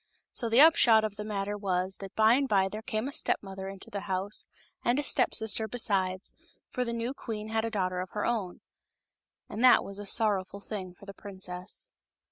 [0.31, 3.37] So the upshot of the matter was that by and by there came a step
[3.43, 4.47] mother into the house,
[4.83, 6.33] and a step sister besides,
[6.71, 8.61] for the new queen had a daughter of her own.
[9.47, 11.91] And that was a son rowful thing for the princess.